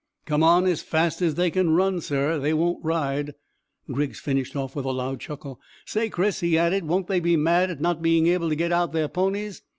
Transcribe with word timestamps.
"Come 0.25 0.41
on 0.41 0.65
as 0.65 0.81
fast 0.81 1.21
as 1.21 1.35
they 1.35 1.51
can 1.51 1.75
run, 1.75 2.01
sir. 2.01 2.39
They 2.39 2.55
won't 2.55 2.83
ride." 2.83 3.35
Griggs 3.91 4.19
finished 4.19 4.55
off 4.55 4.75
with 4.75 4.85
a 4.85 4.89
loud 4.91 5.19
chuckle. 5.19 5.59
"Say, 5.85 6.09
Chris," 6.09 6.39
he 6.39 6.57
added, 6.57 6.85
"won't 6.87 7.05
they 7.05 7.19
be 7.19 7.37
mad 7.37 7.69
at 7.69 7.79
not 7.81 8.01
being 8.01 8.25
able 8.25 8.49
to 8.49 8.55
get 8.55 8.71
out 8.71 8.93
their 8.93 9.07
ponies!" 9.07 9.61